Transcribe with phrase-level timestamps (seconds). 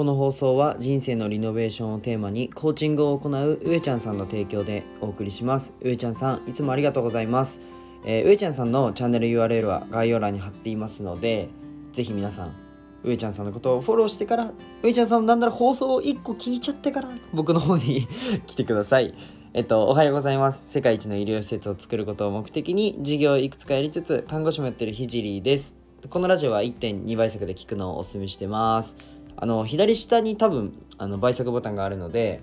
[0.00, 7.60] この放送は人生のリノベーションをテーマにコーチングを行う上ちゃんさんの提供でお送りします上ちゃんさんいつもありがとうございます、
[8.06, 11.50] えー、上ちゃんさんのチャンネル URL は概要欄に貼っていますので
[11.92, 12.54] ぜひ皆さん
[13.04, 14.52] 上ちゃんさんのことをフォローしてから
[14.82, 18.08] 上ちゃんさんなんなら放送を1個聞いちゃってから僕の方に
[18.46, 19.14] 来てください
[19.52, 20.62] えっと、おはようございます。
[20.64, 25.74] 世界一の医療施設を作ることを目的に事業をいくつかやりつつ看護師もやってるひじりです。
[26.08, 28.94] このラジオは1.2倍速で聞くのをお勧めしてます。
[29.40, 32.42] あの、左下に多分あの倍速ボタンがあるので、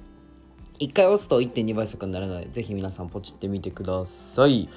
[0.80, 4.68] 1回押すと1.2倍速になるので、ぜひ皆さんポチってみてください。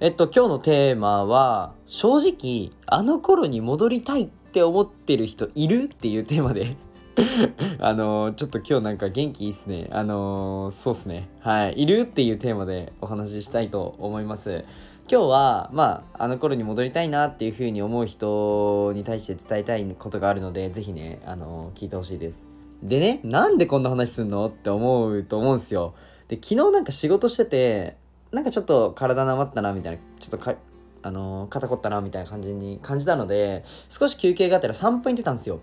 [0.00, 5.84] えっと、今日のテーマは、正直、あの頃に戻りたいって思ってる人いる？
[5.84, 6.76] っていうテーマで
[7.80, 9.88] あのー、ちょっと今日なんか元気いいっすね。
[9.90, 11.28] あのー、そうっすね。
[11.40, 11.82] はい。
[11.82, 14.64] いるっていうテーマでお話ししたいと思います。
[15.10, 22.46] 今日は、まあ、あの頃に戻りたいなっていうふうに思う人に対して伝えたいことがあるので、ぜひね、あのー、聞いてほしいです。
[22.82, 25.94] でね、なんでこんな話すんのって思うと思うんすよ。
[26.28, 27.96] で、昨日なんか仕事してて、
[28.30, 30.56] なんかちょっと体なまったなみたいな、ちょっと、
[31.02, 35.60] あの肩凝ったなみたいな感じに感じたので、少し休憩があったら散歩に出たんですよ。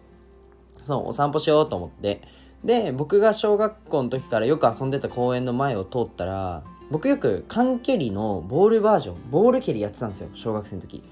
[0.84, 2.22] そう、お散歩しようと思って。
[2.64, 11.03] で、僕が小学校の時からよく遊んでた公園の前を通ったら、僕よく缶蹴りのボールバージョン、ボール蹴りやってたんですよ、小学生の時。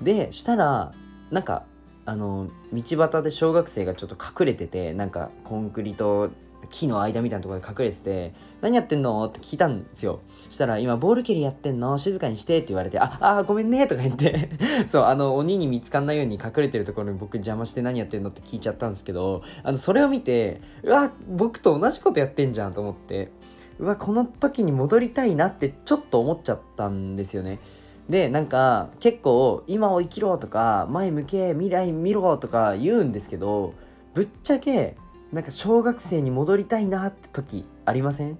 [0.00, 0.92] で、したら、
[1.30, 1.64] なんか、
[2.04, 6.30] あの、道端で小学生がちょっと隠れてて、なんかコンクリート
[6.70, 9.24] 木の間みたいなところで隠れてて、何やってんの？
[9.26, 10.20] って聞いたんですよ。
[10.48, 14.50] したら、今、ボール蹴りやってんの静かにしてって言われて、あ、あ、ごめんねとか言って
[14.86, 18.30] そう、あの、鬼に見つかんないように隠れてるところに僕邪魔して何やってんの？
[18.30, 23.30] って聞いちゃったんですけど、あの、それを見て、うわ、僕と同じことやってんじゃんと思って、
[23.78, 27.60] うわ、この時に戻りたいなってちょっと思っちゃったんですよね。
[28.08, 33.74] でなんか結構今を生きろとか前向け未来見ろとか言うんですけど
[34.14, 34.96] ぶっちゃけ
[35.32, 38.38] なんか小学生に戻りたいなって時ありません？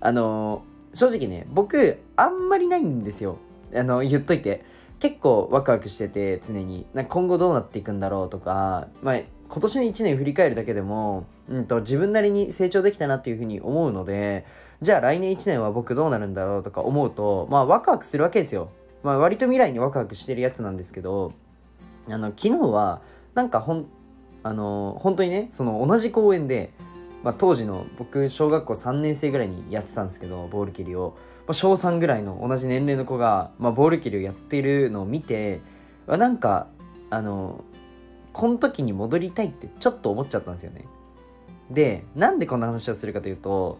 [0.00, 0.62] あの
[0.94, 3.38] 正直ね僕あんまりないんですよ。
[3.74, 4.64] あの言っといて。
[5.00, 6.86] 結構ワクワクしてて常に。
[6.92, 14.44] なんか今後どうなっていくんだろうとか、まあ、今年の1年振り返るだけでも、うんと、自分なりに成長できたなっていうふうに思うので
[14.82, 18.70] じゃあ来年1年は僕どうなるんだろうとか思うとまあワクワクするわけですよ、
[19.02, 21.32] まあ、割と未来にワクワクしてるやつなんですけど
[22.08, 23.00] あの昨日は
[23.34, 23.86] なんかほん
[24.42, 26.72] あの本当にねその同じ公園で、
[27.22, 31.14] まあ、当時の僕小学校3年生ぐらいにやってたんですけどボール蹴りを、
[31.46, 35.60] まあ、小3ぐらいの同じ年齢の子が、まあ、ボール蹴りをやっているのを見て
[36.06, 36.68] なんか
[37.10, 37.64] あの
[38.32, 40.84] この時に戻りたいってちょっと思っちゃったんですよね。
[41.70, 43.78] でなんでこんな話をするかというと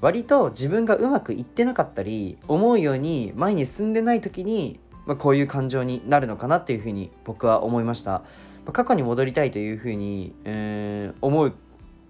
[0.00, 8.22] 割と自分がうまくいってなかったり思うように前に進んでない時に、まあ、こういう感情になるのかなっていうふうに僕は思いました。
[8.72, 11.52] 過去に戻りたいというふうに、えー、思う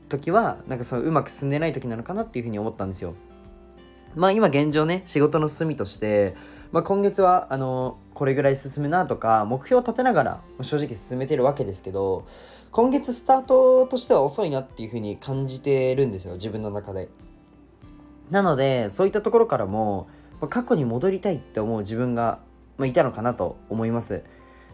[0.09, 3.15] 時はなんかそううまく進んでない時なのかなっていうふうに思ったんですよ。
[4.15, 6.37] まあ今現状ね仕事の進みとして、
[6.71, 12.25] まあ、今月はあのこれぐらい進むなとか目標を立てながら正直進めてるわけですけど
[12.71, 17.09] 今月スタートとしては遅いなっていうふうに感じてるんですよ自分の中で。
[18.31, 20.07] なのでそういったところからも
[20.49, 22.39] 過去に戻りたいって思う自分が、
[22.79, 24.23] まあ、いたのかなと思います。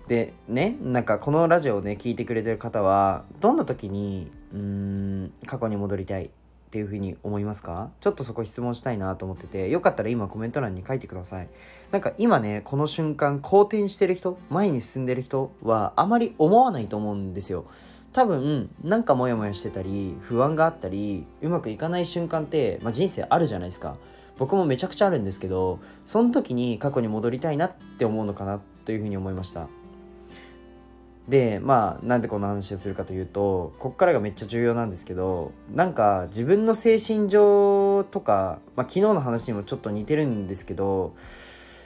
[0.09, 6.31] でねなんかこのラジオをね聞いてくれてる方はどんな時にうーん過去に戻りたいっ
[6.71, 7.91] ていうふうに思いますか？
[8.01, 11.49] ちょっとそこ質問したいなと思っててよかったら今コメント欄に書いてください。
[11.91, 17.67] なんか今ねこの瞬間好転してる人前に進んでる人はあまり思わないと思うんですよ。
[18.13, 23.97] 多分なんかモヤモヤしてたり不安があったりうまくいかない瞬間って、まあ、人生あるじゃないですか。
[24.37, 29.69] 僕もめちゃくちゃあるんですけどその時に過去に戻りたいなって思うのかなというふうに思いました。
[31.29, 41.15] でまあなんでこの話をするかというとこっからがめっちゃ重要なんですけどなんか自分の精神上とか、まあ、昨日の話にもちょっと似てるんですけど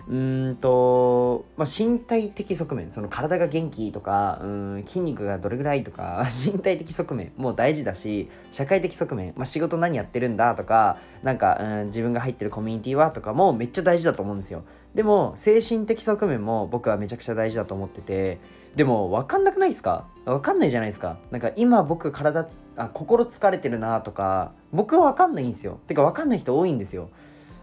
[0.06, 14.62] うんと、まあ、身体的側面その体が元気とかうん筋肉がどれぐらいとか 身体的側面も大事だし社会的側面、まあ、仕事何やってるんだとかなんかうん自分が入ってるコミュニティはとかもめっちゃ大事だと思うんですよ。
[14.94, 18.38] でも精神的側面も僕はめちゃくちゃ大事だと思ってて
[18.76, 20.06] でも分かんなくないですか？
[20.26, 21.16] 分かんないじゃないですか？
[21.30, 22.46] なんか今僕体
[22.76, 25.78] あ心疲れてるなとか僕は分かんないんですよ。
[25.86, 27.08] てか分かんない人多いんですよ。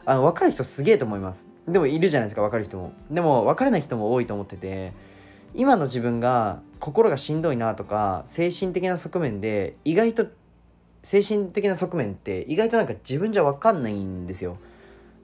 [0.05, 1.50] あの分かる人すげえと思います。
[1.71, 2.93] でもいるじゃないですか分かる人も。
[3.09, 4.93] でも分からない人も多いと思ってて
[5.53, 10.27] 今の自分が心がしんどいなとか精神的な側面で意外と
[11.03, 14.57] 精神的な側面って意外となんか自分じゃ分かんないんですよ。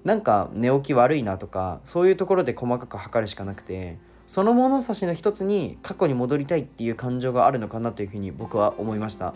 [0.04, 3.98] なんか寝起き悪いなとかそういうところで細かく測るしかなくて
[4.28, 9.34] その物差しの一つに過去に戻りたいっていう感情があるのかなというふうに僕は思いました。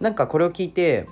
[0.00, 1.08] なんかこれを聞いて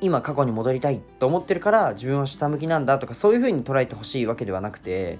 [0.00, 5.18] 今過去に戻りたいと思ってるから自分は下向きなんだとかそういうふうに捉えてほしいわけではなくて、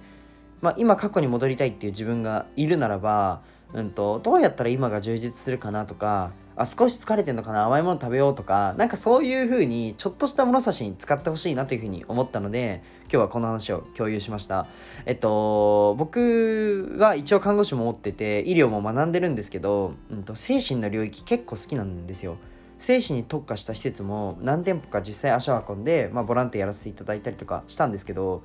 [0.61, 3.43] まあ、今過去に戻りたいっていう自分がいるならば、
[3.73, 14.67] うんと、どうやったら今が充実するかなとかあ少し疲れてんのかな甘いもの食べようとかなんかそういう風にちょっとした物差しに使ってほしいなという風に思ったので今日はこの話を共有しました。
[15.05, 22.39] えっと僕は一応看護師も持ってて医療も学んでるんですけど、うんと、精神の領域結構好きなんですよ。
[22.79, 28.43] 精神に特化した施設も何店舗か実際足を運んで、まあ、ボランティアやらせていただいたりとかしたんですけど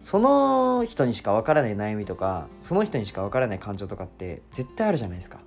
[0.00, 5.40] その人にしかわからない悩みとかその人にしかわからない感情とかって絶対あるじゃないですか。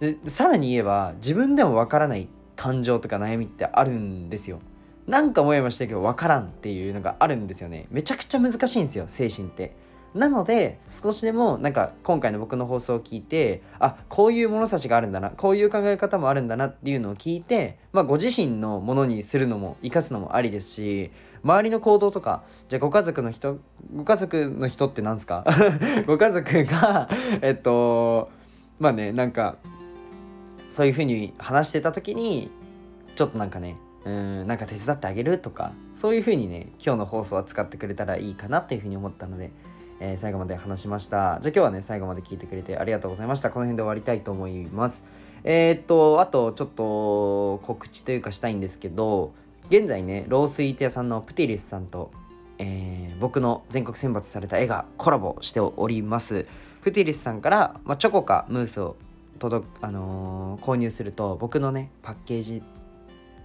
[0.00, 4.60] でさらに言えば自分でもわからない感情とか悩みってあるんですよ。
[5.06, 7.86] なんかもやもやしたけどわからんっていうのがあるんですよね。
[7.90, 9.76] めちゃくちゃ難しいんですよ精神って。
[10.14, 21.10] なので少しでもなんか今回の僕の放送を聞いてあこういう物差しがあるんだなこういう考え方もあるんだなっていうのを聞いて、まあ、ご自身のものにするのも生かすのもありですし
[21.42, 23.58] 周りの行動とかじゃあご家族の人
[23.94, 25.44] ご家族の人って何すか？
[26.06, 27.08] ご家族が
[27.42, 28.30] えっと
[28.78, 29.56] まあねなんか
[30.70, 32.50] そういうふうに話してた時に
[33.16, 39.50] ちょっとなんかねうんなんか手伝ってあげるとかそういうふうにね今日の放送は使ってくれたらいいかなっていうふうに思ったので
[40.00, 41.38] えー、最後まで話しました。
[41.40, 43.50] じゃあ今日はね、最後まで聞いてくれてありがとうございました。
[43.50, 45.04] この辺で終わりたいと思います。
[45.44, 49.32] えー、っと、あとちょっと告知というかしたいんですけど、
[49.68, 52.10] 現在ね、ロースイーツ屋さんのプティリスさんと、
[52.58, 56.46] えー、僕の全国選抜された絵がコラボしております。
[56.82, 58.96] プティリスさんから、まあ、チョコかムースを
[59.38, 62.62] 届あのー、購入すると僕のねパッケージ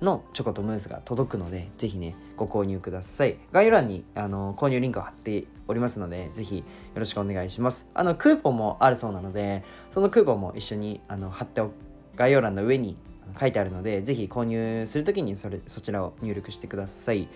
[0.01, 3.37] のチョコとムースが届くので、ぜひね、ご購入ください。
[3.51, 6.63] 概要欄にあの購入リンクを貼っておりますので、ぜひよ
[6.95, 7.85] ろしくお願いします。
[7.93, 11.71] あの、クーポンもあるそうなので、そのクーポンも一緒にあの貼ってお
[12.15, 12.97] 概要欄の上に
[13.39, 17.27] 書いてあるので、ぜひ購入するときにそれそちらを入力してください。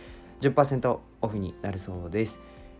[0.42, 2.39] 10%オフになるそうです。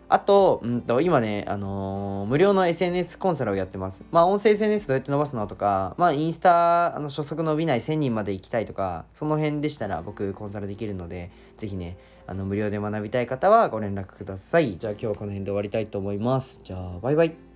[0.10, 4.04] あと、うんと、今ね、あのー、無料の SNS コンサルをやってます。
[4.12, 11.98] まあ、音声 SNS どうやって伸ばすのとか、まあ、インスタ、あの、初速伸びない1000人まで行きたいとか、その辺でしたら僕コンサルできるので、ぜひね、
[12.28, 14.78] あの、無料で学びたい方はご連絡ください。
[14.78, 16.62] じゃあ今日はこの辺で終わりたいと思います。
[16.64, 17.53] じゃあ、バイバイ。